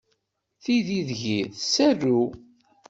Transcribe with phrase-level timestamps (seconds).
[0.63, 2.21] Tiddi deg-i tserru.